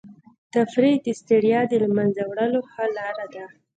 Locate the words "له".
1.83-1.89